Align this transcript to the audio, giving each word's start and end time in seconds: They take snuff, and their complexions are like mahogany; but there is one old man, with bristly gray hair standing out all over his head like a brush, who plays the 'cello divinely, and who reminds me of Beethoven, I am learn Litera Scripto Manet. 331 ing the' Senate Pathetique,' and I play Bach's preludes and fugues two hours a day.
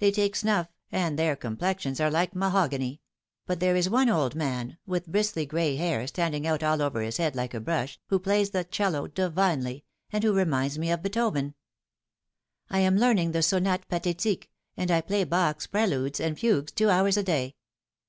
They 0.00 0.10
take 0.10 0.34
snuff, 0.34 0.66
and 0.90 1.16
their 1.16 1.36
complexions 1.36 2.00
are 2.00 2.10
like 2.10 2.34
mahogany; 2.34 3.02
but 3.46 3.60
there 3.60 3.76
is 3.76 3.88
one 3.88 4.08
old 4.08 4.34
man, 4.34 4.78
with 4.84 5.06
bristly 5.06 5.46
gray 5.46 5.76
hair 5.76 6.04
standing 6.08 6.44
out 6.44 6.64
all 6.64 6.82
over 6.82 7.00
his 7.02 7.18
head 7.18 7.36
like 7.36 7.54
a 7.54 7.60
brush, 7.60 8.00
who 8.08 8.18
plays 8.18 8.50
the 8.50 8.64
'cello 8.64 9.06
divinely, 9.06 9.84
and 10.12 10.24
who 10.24 10.34
reminds 10.34 10.76
me 10.76 10.90
of 10.90 11.04
Beethoven, 11.04 11.54
I 12.68 12.80
am 12.80 12.96
learn 12.96 13.14
Litera 13.14 13.14
Scripto 13.14 13.14
Manet. 13.14 13.18
331 13.18 13.18
ing 13.18 13.32
the' 13.32 13.42
Senate 14.10 14.14
Pathetique,' 14.22 14.50
and 14.76 14.90
I 14.90 15.00
play 15.00 15.22
Bach's 15.22 15.68
preludes 15.68 16.18
and 16.18 16.36
fugues 16.36 16.72
two 16.72 16.90
hours 16.90 17.16
a 17.16 17.22
day. 17.22 17.54